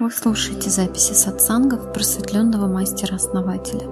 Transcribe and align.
Вы 0.00 0.10
слушаете 0.10 0.70
записи 0.70 1.12
сатсангов 1.12 1.92
просветленного 1.92 2.66
мастера-основателя. 2.66 3.86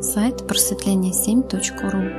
Сайт 0.00 0.42
просветление7.ру 0.42 2.12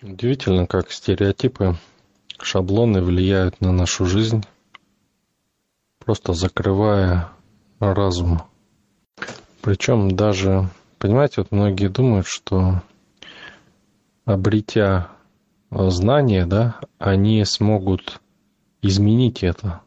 Удивительно, 0.00 0.66
как 0.66 0.90
стереотипы, 0.90 1.76
шаблоны 2.40 3.02
влияют 3.02 3.60
на 3.60 3.70
нашу 3.70 4.06
жизнь, 4.06 4.42
просто 5.98 6.32
закрывая 6.32 7.28
разум. 7.78 8.40
Причем 9.60 10.16
даже, 10.16 10.70
понимаете, 10.98 11.42
вот 11.42 11.52
многие 11.52 11.88
думают, 11.88 12.26
что 12.26 12.80
обретя 14.24 15.10
знания, 15.70 16.46
да, 16.46 16.80
они 16.98 17.44
смогут 17.44 18.18
изменить 18.82 19.42
это. 19.42 19.82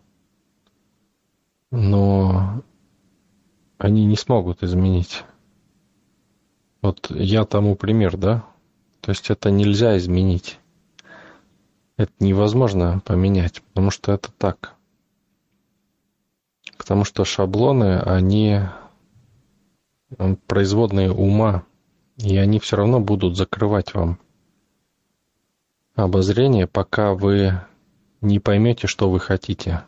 Но 1.71 2.64
они 3.78 4.06
не 4.06 4.15
смогут 4.15 4.64
изменить. 4.64 5.24
Вот 6.82 7.10
я 7.12 7.46
тому 7.46 7.75
пример, 7.75 8.18
да? 8.18 8.46
То 9.01 9.12
есть 9.12 9.29
это 9.29 9.50
нельзя 9.51 9.98
изменить. 9.98 10.60
Это 11.98 12.12
невозможно 12.20 13.01
поменять, 13.06 13.62
потому 13.62 13.92
что 13.92 14.12
это 14.12 14.32
так. 14.32 14.75
Потому 16.78 17.04
что 17.04 17.26
шаблоны, 17.26 18.00
они 18.00 18.62
производные 20.48 21.12
ума, 21.12 21.64
и 22.18 22.37
они 22.37 22.60
все 22.60 22.78
равно 22.78 23.00
будут 23.00 23.37
закрывать 23.37 23.93
вам 23.93 24.20
обозрение, 25.96 26.68
пока 26.68 27.14
вы 27.14 27.62
не 28.21 28.39
поймете, 28.39 28.88
что 28.88 29.10
вы 29.10 29.20
хотите. 29.20 29.84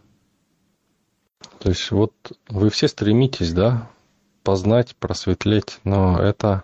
То 1.59 1.69
есть 1.69 1.91
вот 1.91 2.13
вы 2.49 2.69
все 2.69 2.87
стремитесь, 2.87 3.53
да, 3.53 3.89
познать, 4.43 4.95
просветлеть, 4.97 5.79
но 5.83 6.19
это, 6.19 6.63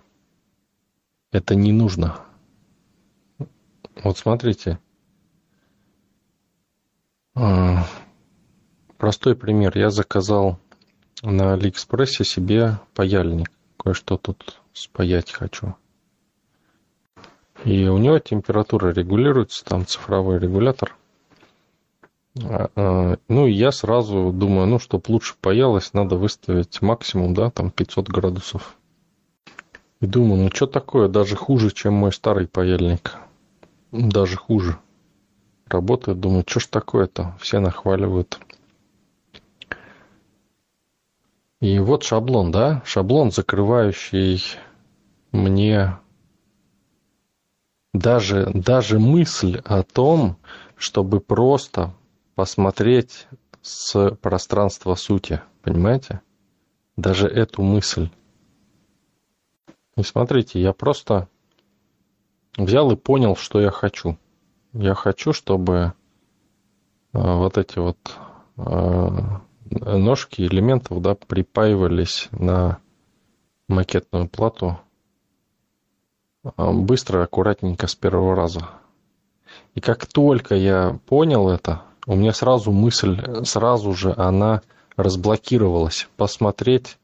это 1.32 1.54
не 1.54 1.72
нужно. 1.72 2.20
Вот 4.02 4.18
смотрите. 4.18 4.78
А, 7.34 7.86
простой 8.98 9.36
пример. 9.36 9.76
Я 9.76 9.90
заказал 9.90 10.58
на 11.22 11.54
Алиэкспрессе 11.54 12.24
себе 12.24 12.78
паяльник. 12.94 13.50
Кое-что 13.78 14.18
тут 14.18 14.60
спаять 14.72 15.32
хочу. 15.32 15.74
И 17.64 17.86
у 17.88 17.98
него 17.98 18.18
температура 18.18 18.92
регулируется, 18.92 19.64
там 19.64 19.86
цифровой 19.86 20.38
регулятор. 20.38 20.96
А, 22.38 22.70
а, 22.76 23.16
ну, 23.28 23.46
и 23.46 23.52
я 23.52 23.72
сразу 23.72 24.32
думаю, 24.32 24.66
ну, 24.66 24.78
чтобы 24.78 25.04
лучше 25.08 25.34
паялось, 25.40 25.92
надо 25.92 26.16
выставить 26.16 26.80
максимум, 26.80 27.34
да, 27.34 27.50
там 27.50 27.70
500 27.70 28.08
градусов. 28.08 28.76
И 30.00 30.06
думаю, 30.06 30.44
ну, 30.44 30.50
что 30.50 30.66
такое, 30.66 31.08
даже 31.08 31.36
хуже, 31.36 31.70
чем 31.72 31.94
мой 31.94 32.12
старый 32.12 32.46
паяльник. 32.46 33.16
Даже 33.90 34.36
хуже. 34.36 34.78
Работает, 35.66 36.20
думаю, 36.20 36.44
что 36.46 36.60
ж 36.60 36.66
такое-то, 36.66 37.36
все 37.40 37.58
нахваливают. 37.58 38.38
И 41.60 41.78
вот 41.78 42.04
шаблон, 42.04 42.52
да, 42.52 42.82
шаблон, 42.86 43.32
закрывающий 43.32 44.42
мне 45.32 45.98
даже, 47.92 48.50
даже 48.54 48.98
мысль 48.98 49.60
о 49.64 49.82
том, 49.82 50.36
чтобы 50.76 51.20
просто 51.20 51.92
посмотреть 52.34 53.26
с 53.62 54.10
пространства 54.16 54.94
сути, 54.94 55.40
понимаете? 55.62 56.20
Даже 56.96 57.28
эту 57.28 57.62
мысль. 57.62 58.10
И 59.96 60.02
смотрите, 60.02 60.60
я 60.60 60.72
просто 60.72 61.28
взял 62.56 62.90
и 62.90 62.96
понял, 62.96 63.36
что 63.36 63.60
я 63.60 63.70
хочу. 63.70 64.18
Я 64.72 64.94
хочу, 64.94 65.32
чтобы 65.32 65.92
э, 67.12 67.18
вот 67.18 67.58
эти 67.58 67.78
вот 67.78 67.98
э, 68.56 69.40
ножки 69.70 70.42
элементов 70.42 71.02
да, 71.02 71.14
припаивались 71.14 72.28
на 72.32 72.78
макетную 73.68 74.28
плату 74.28 74.78
э, 76.44 76.50
быстро, 76.72 77.24
аккуратненько 77.24 77.86
с 77.86 77.94
первого 77.94 78.36
раза. 78.36 78.68
И 79.74 79.80
как 79.80 80.06
только 80.06 80.54
я 80.54 80.98
понял 81.06 81.48
это, 81.48 81.82
у 82.06 82.14
меня 82.14 82.32
сразу 82.32 82.72
мысль, 82.72 83.44
сразу 83.44 83.92
же 83.94 84.14
она 84.16 84.62
разблокировалась. 84.96 86.08
Посмотреть 86.16 86.98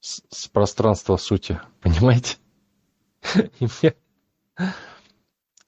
с, 0.00 0.22
с 0.30 0.48
пространства 0.48 1.16
сути. 1.16 1.60
Понимаете? 1.80 2.36
И 3.60 3.66
мне 3.82 3.94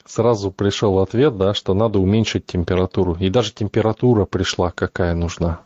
сразу 0.05 0.50
пришел 0.50 0.99
ответ, 0.99 1.37
да, 1.37 1.55
что 1.55 1.75
надо 1.75 1.99
уменьшить 1.99 2.47
температуру. 2.47 3.16
И 3.21 3.31
даже 3.31 3.53
температура 3.53 4.27
пришла, 4.27 4.71
какая 4.71 5.15
нужна. 5.15 5.60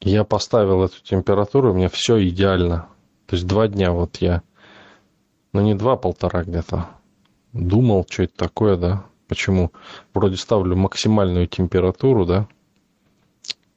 Я 0.00 0.24
поставил 0.24 0.84
эту 0.84 1.02
температуру, 1.02 1.72
у 1.72 1.74
меня 1.74 1.88
все 1.88 2.26
идеально. 2.28 2.88
То 3.26 3.34
есть 3.34 3.46
два 3.46 3.66
дня 3.68 3.90
вот 3.92 4.18
я, 4.18 4.42
ну 5.52 5.60
не 5.60 5.74
два, 5.74 5.96
полтора 5.96 6.44
где-то, 6.44 6.88
думал, 7.52 8.06
что 8.08 8.22
это 8.22 8.36
такое, 8.36 8.76
да, 8.76 9.04
Почему? 9.28 9.72
Вроде 10.14 10.36
ставлю 10.36 10.76
максимальную 10.76 11.46
температуру, 11.46 12.24
да, 12.24 12.48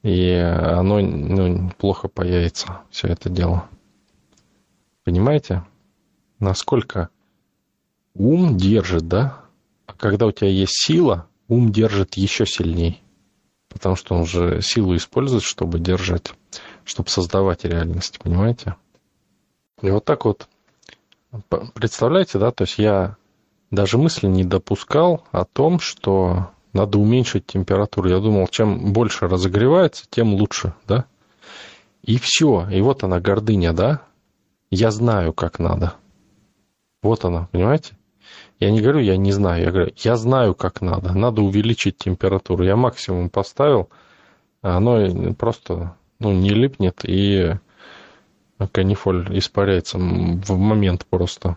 и 0.02 0.30
оно 0.32 1.00
ну, 1.00 1.70
плохо 1.78 2.08
появится, 2.08 2.80
все 2.90 3.08
это 3.08 3.28
дело. 3.28 3.68
Понимаете? 5.04 5.64
Насколько 6.40 7.08
ум 8.14 8.56
держит, 8.56 9.06
да? 9.06 9.40
А 9.86 9.92
когда 9.94 10.26
у 10.26 10.32
тебя 10.32 10.48
есть 10.48 10.74
сила, 10.74 11.28
ум 11.48 11.70
держит 11.70 12.14
еще 12.14 12.46
сильней. 12.46 13.00
Потому 13.68 13.94
что 13.94 14.14
он 14.16 14.26
же 14.26 14.60
силу 14.60 14.96
использует, 14.96 15.44
чтобы 15.44 15.78
держать, 15.78 16.34
чтобы 16.84 17.08
создавать 17.08 17.64
реальность, 17.64 18.18
понимаете? 18.18 18.74
И 19.82 19.90
вот 19.90 20.04
так 20.04 20.24
вот, 20.24 20.48
представляете, 21.74 22.38
да, 22.38 22.50
то 22.50 22.64
есть 22.64 22.78
я 22.78 23.16
даже 23.72 23.96
мысли 23.96 24.26
не 24.26 24.44
допускал 24.44 25.24
о 25.32 25.44
том, 25.44 25.80
что 25.80 26.50
надо 26.74 26.98
уменьшить 26.98 27.46
температуру. 27.46 28.08
Я 28.08 28.18
думал, 28.20 28.46
чем 28.48 28.92
больше 28.92 29.26
разогревается, 29.26 30.04
тем 30.10 30.34
лучше, 30.34 30.74
да? 30.86 31.06
И 32.02 32.18
все. 32.18 32.68
И 32.70 32.82
вот 32.82 33.02
она, 33.02 33.18
гордыня, 33.18 33.72
да? 33.72 34.02
Я 34.70 34.90
знаю, 34.90 35.32
как 35.32 35.58
надо. 35.58 35.94
Вот 37.02 37.24
она, 37.24 37.48
понимаете? 37.50 37.96
Я 38.60 38.70
не 38.70 38.82
говорю, 38.82 39.00
я 39.00 39.16
не 39.16 39.32
знаю, 39.32 39.64
я 39.64 39.70
говорю, 39.70 39.92
я 39.96 40.16
знаю, 40.16 40.54
как 40.54 40.82
надо. 40.82 41.14
Надо 41.14 41.40
увеличить 41.40 41.96
температуру. 41.96 42.64
Я 42.64 42.76
максимум 42.76 43.30
поставил, 43.30 43.88
оно 44.60 45.32
просто 45.32 45.96
ну, 46.18 46.32
не 46.32 46.50
липнет, 46.50 47.00
и 47.04 47.54
канифоль 48.70 49.38
испаряется 49.38 49.96
в 49.96 50.58
момент 50.58 51.06
просто. 51.06 51.56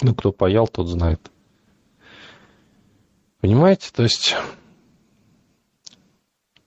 Ну, 0.00 0.14
кто 0.14 0.32
паял, 0.32 0.66
тот 0.66 0.88
знает. 0.88 1.30
Понимаете, 3.40 3.90
то 3.92 4.02
есть 4.02 4.34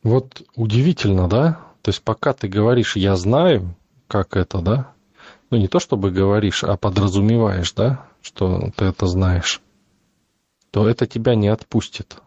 вот 0.04 0.44
удивительно, 0.56 1.28
да? 1.28 1.62
То 1.82 1.90
есть 1.90 2.02
пока 2.02 2.34
ты 2.34 2.48
говоришь 2.48 2.96
«я 2.96 3.16
знаю», 3.16 3.76
как 4.08 4.36
это, 4.36 4.60
да? 4.60 4.94
Ну, 5.50 5.58
не 5.58 5.68
то 5.68 5.80
чтобы 5.80 6.12
говоришь, 6.12 6.64
а 6.64 6.78
подразумеваешь, 6.78 7.74
да, 7.74 8.08
что 8.22 8.72
ты 8.76 8.86
это 8.86 9.08
знаешь, 9.08 9.62
то 10.72 10.88
это 10.88 11.06
тебя 11.06 11.36
не 11.36 11.48
отпустит. 11.48 12.18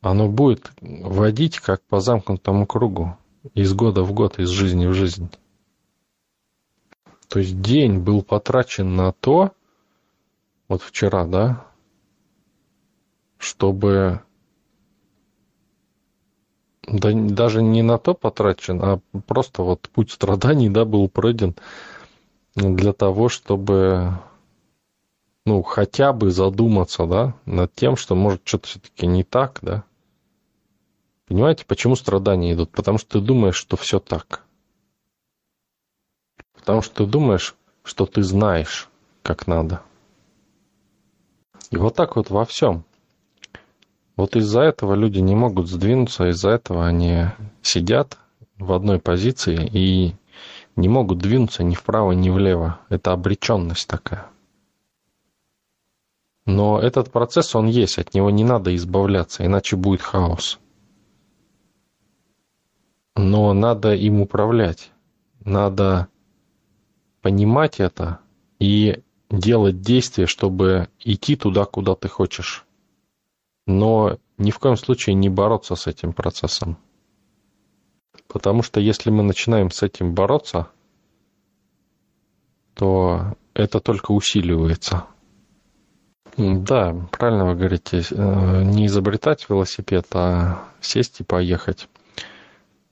Оно 0.00 0.28
будет 0.28 0.72
водить 0.80 1.58
как 1.58 1.82
по 1.82 2.00
замкнутому 2.00 2.66
кругу, 2.66 3.16
из 3.54 3.72
года 3.72 4.02
в 4.02 4.12
год, 4.12 4.38
из 4.38 4.48
жизни 4.48 4.86
в 4.86 4.94
жизнь. 4.94 5.30
То 7.28 7.38
есть 7.38 7.60
день 7.60 7.98
был 7.98 8.22
потрачен 8.22 8.94
на 8.94 9.12
то, 9.12 9.52
вот 10.72 10.80
вчера, 10.80 11.26
да, 11.26 11.66
чтобы 13.36 14.22
да, 16.84 17.12
даже 17.12 17.62
не 17.62 17.82
на 17.82 17.98
то 17.98 18.14
потрачен, 18.14 18.82
а 18.82 19.00
просто 19.26 19.62
вот 19.62 19.90
путь 19.90 20.10
страданий, 20.10 20.70
да, 20.70 20.86
был 20.86 21.10
пройден 21.10 21.54
для 22.54 22.94
того, 22.94 23.28
чтобы, 23.28 24.18
ну, 25.44 25.62
хотя 25.62 26.14
бы 26.14 26.30
задуматься, 26.30 27.06
да, 27.06 27.34
над 27.44 27.74
тем, 27.74 27.96
что 27.96 28.14
может 28.14 28.40
что-то 28.44 28.68
все-таки 28.68 29.06
не 29.06 29.24
так, 29.24 29.58
да. 29.60 29.84
Понимаете, 31.26 31.66
почему 31.66 31.96
страдания 31.96 32.54
идут? 32.54 32.70
Потому 32.70 32.96
что 32.96 33.20
ты 33.20 33.26
думаешь, 33.26 33.56
что 33.56 33.76
все 33.76 34.00
так. 34.00 34.42
Потому 36.54 36.80
что 36.80 37.04
ты 37.04 37.10
думаешь, 37.10 37.54
что 37.84 38.06
ты 38.06 38.22
знаешь, 38.22 38.88
как 39.22 39.46
надо. 39.46 39.82
И 41.72 41.76
вот 41.76 41.96
так 41.96 42.16
вот 42.16 42.28
во 42.28 42.44
всем. 42.44 42.84
Вот 44.16 44.36
из-за 44.36 44.60
этого 44.60 44.94
люди 44.94 45.20
не 45.20 45.34
могут 45.34 45.68
сдвинуться, 45.68 46.28
из-за 46.28 46.50
этого 46.50 46.86
они 46.86 47.28
сидят 47.62 48.18
в 48.58 48.72
одной 48.74 48.98
позиции 49.00 49.70
и 49.72 50.14
не 50.76 50.88
могут 50.90 51.18
двинуться 51.18 51.64
ни 51.64 51.74
вправо, 51.74 52.12
ни 52.12 52.28
влево. 52.28 52.78
Это 52.90 53.12
обреченность 53.12 53.88
такая. 53.88 54.26
Но 56.44 56.78
этот 56.78 57.10
процесс, 57.10 57.54
он 57.54 57.68
есть, 57.68 57.98
от 57.98 58.12
него 58.12 58.30
не 58.30 58.44
надо 58.44 58.74
избавляться, 58.76 59.46
иначе 59.46 59.76
будет 59.76 60.02
хаос. 60.02 60.58
Но 63.16 63.54
надо 63.54 63.94
им 63.94 64.20
управлять. 64.20 64.90
Надо 65.40 66.08
понимать 67.22 67.80
это 67.80 68.18
и 68.58 69.02
делать 69.32 69.80
действия, 69.80 70.26
чтобы 70.26 70.88
идти 71.00 71.36
туда, 71.36 71.64
куда 71.64 71.94
ты 71.94 72.08
хочешь. 72.08 72.64
Но 73.66 74.18
ни 74.38 74.50
в 74.50 74.58
коем 74.58 74.76
случае 74.76 75.14
не 75.14 75.28
бороться 75.28 75.74
с 75.74 75.86
этим 75.86 76.12
процессом. 76.12 76.76
Потому 78.28 78.62
что 78.62 78.78
если 78.78 79.10
мы 79.10 79.22
начинаем 79.22 79.70
с 79.70 79.82
этим 79.82 80.14
бороться, 80.14 80.68
то 82.74 83.34
это 83.54 83.80
только 83.80 84.12
усиливается. 84.12 85.06
Да, 86.36 86.94
правильно 87.10 87.46
вы 87.46 87.54
говорите, 87.54 88.02
э, 88.10 88.62
не 88.64 88.86
изобретать 88.86 89.48
велосипед, 89.48 90.06
а 90.12 90.64
сесть 90.80 91.20
и 91.20 91.24
поехать. 91.24 91.88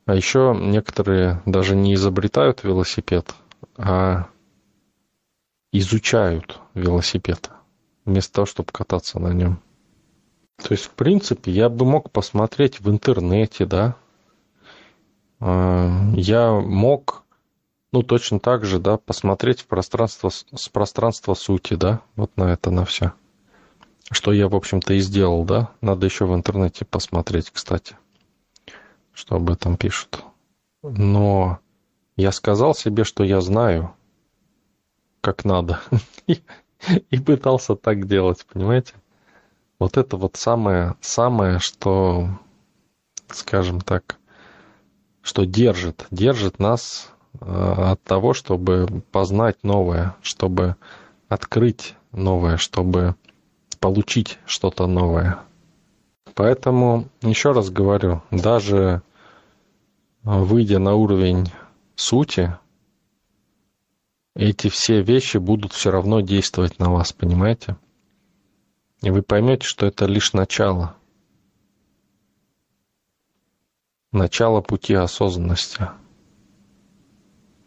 А 0.05 0.15
еще 0.15 0.55
некоторые 0.59 1.43
даже 1.47 1.75
не 1.75 1.95
изобретают 1.95 2.65
велосипед, 2.65 3.35
а 3.77 4.29
изучают 5.73 6.61
велосипед 6.75 7.51
вместо 8.05 8.35
того, 8.35 8.47
чтобы 8.47 8.73
кататься 8.73 9.19
на 9.19 9.33
нем. 9.33 9.61
То 10.57 10.73
есть, 10.73 10.85
в 10.85 10.91
принципе, 10.91 11.53
я 11.53 11.69
бы 11.69 11.87
мог 11.87 12.11
посмотреть 12.11 12.81
в 12.81 12.91
интернете, 12.91 13.65
да. 13.65 13.97
А, 15.39 16.11
я 16.15 16.53
мог, 16.53 17.25
ну, 17.93 18.03
точно 18.03 18.41
так 18.41 18.65
же, 18.65 18.79
да, 18.79 18.99
посмотреть 18.99 19.61
в 19.61 19.67
пространство, 19.67 20.29
с 20.29 20.69
пространства 20.69 21.35
сути, 21.35 21.75
да, 21.75 22.03
вот 22.17 22.37
на 22.37 22.53
это, 22.53 22.71
на 22.71 22.85
все. 22.85 23.13
Что 24.11 24.33
я, 24.33 24.49
в 24.49 24.57
общем-то, 24.57 24.95
и 24.95 24.99
сделал, 24.99 25.45
да. 25.45 25.71
Надо 25.81 26.07
еще 26.07 26.27
в 26.27 26.35
интернете 26.35 26.85
посмотреть, 26.85 27.51
кстати, 27.51 27.97
что 29.13 29.37
об 29.37 29.51
этом 29.51 29.77
пишут. 29.77 30.25
Но 30.83 31.59
я 32.17 32.33
сказал 32.33 32.75
себе, 32.75 33.05
что 33.05 33.25
я 33.25 33.41
знаю, 33.41 33.95
как 35.21 35.45
надо. 35.45 35.81
И 37.11 37.19
пытался 37.19 37.77
так 37.77 38.07
делать, 38.07 38.47
понимаете? 38.51 38.95
Вот 39.79 39.97
это 39.97 40.17
вот 40.17 40.37
самое, 40.37 40.95
самое, 41.01 41.59
что, 41.59 42.29
скажем 43.29 43.81
так, 43.81 44.19
что 45.23 45.45
держит, 45.45 46.07
держит 46.11 46.59
нас 46.59 47.11
э, 47.41 47.47
от 47.47 48.03
того, 48.03 48.35
чтобы 48.35 49.03
познать 49.11 49.63
новое, 49.63 50.17
чтобы 50.23 50.77
открыть 51.29 51.95
новое, 52.13 52.57
чтобы 52.57 53.15
получить 53.79 54.39
что-то 54.47 54.87
новое. 54.87 55.39
Поэтому, 56.35 57.09
еще 57.23 57.53
раз 57.53 57.71
говорю, 57.71 58.23
даже 58.31 59.03
выйдя 60.23 60.79
на 60.79 60.95
уровень 60.95 61.51
сути, 61.97 62.57
эти 64.35 64.69
все 64.69 65.03
вещи 65.03 65.39
будут 65.39 65.73
все 65.73 65.91
равно 65.91 66.21
действовать 66.21 66.79
на 66.79 66.91
вас, 66.91 67.13
понимаете? 67.13 67.77
И 69.03 69.11
вы 69.11 69.23
поймете, 69.23 69.67
что 69.67 69.87
это 69.87 70.07
лишь 70.07 70.33
начало. 70.33 70.97
Начало 74.13 74.61
пути 74.61 74.95
осознанности. 74.95 75.89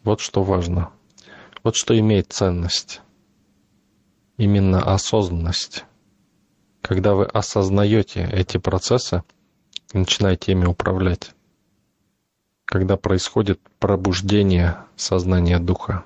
Вот 0.04 0.20
что 0.20 0.42
важно. 0.42 0.90
Вот 1.62 1.76
что 1.76 1.98
имеет 1.98 2.32
ценность. 2.32 3.00
Именно 4.36 4.82
осознанность. 4.82 5.84
Когда 6.82 7.14
вы 7.14 7.24
осознаете 7.24 8.28
эти 8.30 8.58
процессы 8.58 9.22
и 9.92 9.98
начинаете 9.98 10.52
ими 10.52 10.66
управлять. 10.66 11.32
Когда 12.66 12.96
происходит 12.96 13.60
пробуждение 13.78 14.76
сознания 14.96 15.58
духа. 15.58 16.04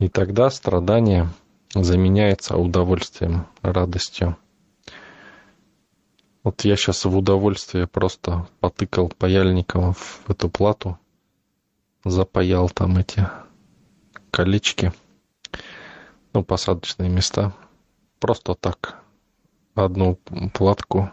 И 0.00 0.08
тогда 0.08 0.48
страдание 0.48 1.28
заменяется 1.74 2.56
удовольствием, 2.56 3.46
радостью. 3.60 4.38
Вот 6.42 6.64
я 6.64 6.74
сейчас 6.74 7.04
в 7.04 7.14
удовольствие 7.14 7.86
просто 7.86 8.48
потыкал 8.60 9.10
паяльником 9.10 9.92
в 9.92 10.30
эту 10.30 10.48
плату, 10.48 10.98
запаял 12.02 12.70
там 12.70 12.96
эти 12.96 13.28
колечки, 14.30 14.94
ну, 16.32 16.42
посадочные 16.44 17.10
места. 17.10 17.52
Просто 18.20 18.54
так, 18.54 19.02
одну 19.74 20.14
платку, 20.54 21.10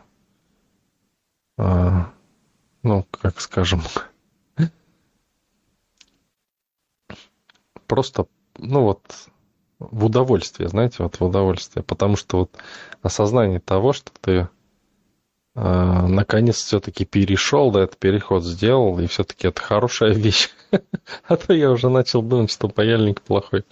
а, 1.58 2.14
ну, 2.84 3.06
как 3.12 3.42
скажем, 3.42 3.82
просто 7.86 8.28
ну 8.58 8.84
вот, 8.84 9.02
в 9.80 10.06
удовольствие, 10.06 10.70
знаете, 10.70 11.04
вот 11.04 11.20
в 11.20 11.24
удовольствие. 11.24 11.84
Потому 11.84 12.16
что 12.16 12.40
вот 12.40 12.52
осознание 13.02 13.60
того, 13.60 13.94
что 13.94 14.12
ты 14.20 14.32
э, 15.56 16.08
наконец 16.08 16.58
все-таки 16.58 17.06
перешел, 17.06 17.72
да, 17.72 17.84
этот 17.84 17.98
переход 17.98 18.44
сделал, 18.44 19.00
и 19.00 19.08
все-таки 19.08 19.48
это 19.48 19.62
хорошая 19.62 20.14
вещь. 20.14 20.50
а 21.28 21.38
то 21.38 21.54
я 21.54 21.72
уже 21.72 21.90
начал 21.90 22.22
думать, 22.22 22.52
что 22.52 22.70
паяльник 22.70 23.22
плохой. 23.22 23.66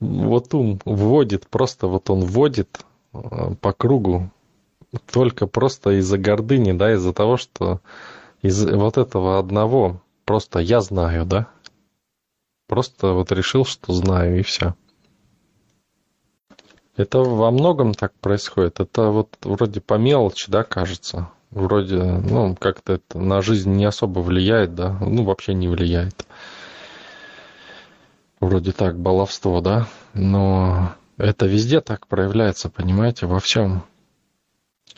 Вот 0.00 0.54
ум 0.54 0.80
вводит, 0.84 1.48
просто 1.48 1.88
вот 1.88 2.10
он 2.10 2.20
вводит 2.20 2.80
э, 3.12 3.54
по 3.60 3.72
кругу 3.72 4.30
только 5.10 5.46
просто 5.46 5.98
из-за 5.98 6.18
гордыни, 6.18 6.72
да, 6.72 6.94
из-за 6.94 7.12
того, 7.12 7.36
что 7.36 7.80
из 8.42 8.64
вот 8.64 8.96
этого 8.96 9.38
одного 9.38 10.00
просто 10.24 10.60
я 10.60 10.80
знаю, 10.80 11.26
да, 11.26 11.48
Просто 12.68 13.14
вот 13.14 13.32
решил, 13.32 13.64
что 13.64 13.94
знаю, 13.94 14.38
и 14.38 14.42
все. 14.42 14.74
Это 16.96 17.20
во 17.20 17.50
многом 17.50 17.94
так 17.94 18.12
происходит. 18.20 18.78
Это 18.78 19.08
вот 19.08 19.36
вроде 19.42 19.80
по 19.80 19.94
мелочи, 19.94 20.50
да, 20.50 20.64
кажется. 20.64 21.30
Вроде, 21.50 21.96
ну, 21.96 22.54
как-то 22.54 22.94
это 22.94 23.18
на 23.18 23.40
жизнь 23.40 23.72
не 23.72 23.86
особо 23.86 24.20
влияет, 24.20 24.74
да. 24.74 24.98
Ну, 25.00 25.24
вообще 25.24 25.54
не 25.54 25.66
влияет. 25.66 26.26
Вроде 28.38 28.72
так, 28.72 28.98
баловство, 28.98 29.62
да. 29.62 29.88
Но 30.12 30.92
это 31.16 31.46
везде 31.46 31.80
так 31.80 32.06
проявляется, 32.06 32.68
понимаете, 32.68 33.26
во 33.26 33.40
всем. 33.40 33.82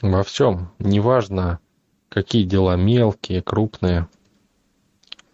Во 0.02 0.25
всем. 0.25 0.73
Неважно, 0.80 1.61
какие 2.09 2.42
дела 2.42 2.75
мелкие, 2.75 3.42
крупные. 3.42 4.09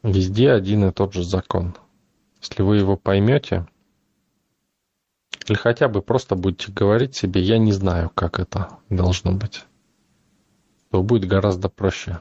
Везде 0.03 0.51
один 0.51 0.85
и 0.87 0.93
тот 0.93 1.15
же 1.15 1.25
закон. 1.25 1.75
Если 2.49 2.63
вы 2.63 2.77
его 2.77 2.97
поймете, 2.97 3.67
или 5.49 5.57
хотя 5.57 5.89
бы 5.89 6.01
просто 6.01 6.37
будете 6.37 6.71
говорить 6.71 7.17
себе, 7.17 7.41
я 7.41 7.59
не 7.59 7.73
знаю, 7.73 8.11
как 8.15 8.39
это 8.39 8.79
должно 8.89 9.33
быть, 9.33 9.65
то 10.93 11.03
будет 11.03 11.29
гораздо 11.29 11.69
проще. 11.69 12.21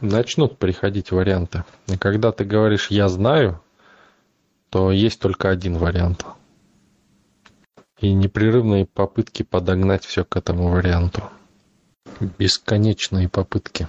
Начнут 0.00 0.58
приходить 0.58 1.12
варианты. 1.12 1.64
И 1.88 1.98
когда 1.98 2.32
ты 2.32 2.44
говоришь 2.44 2.90
«я 2.90 3.08
знаю», 3.08 3.62
то 4.70 4.90
есть 4.90 5.20
только 5.20 5.50
один 5.50 5.76
вариант. 5.76 6.24
И 8.00 8.14
непрерывные 8.14 8.86
попытки 8.86 9.42
подогнать 9.42 10.06
все 10.06 10.24
к 10.24 10.36
этому 10.36 10.70
варианту. 10.70 11.22
Бесконечные 12.38 13.28
попытки. 13.28 13.88